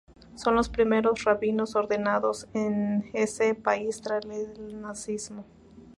Son 0.33 0.55
los 0.55 0.67
primeros 0.67 1.23
rabinos 1.25 1.75
ordenados 1.75 2.47
en 2.55 3.11
ese 3.13 3.53
país 3.53 4.01
tras 4.01 4.25
el 4.25 4.81
nazismo. 4.81 5.45